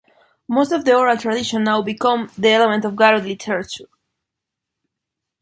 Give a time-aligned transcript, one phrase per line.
[0.47, 3.85] Most of the oral tradition now become the element of Garo literature.